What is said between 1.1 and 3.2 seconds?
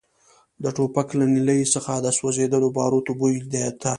له نلۍ څخه د سوځېدلو باروتو